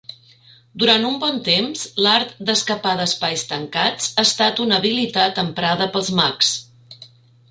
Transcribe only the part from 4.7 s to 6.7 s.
habilitat emprada pels mags.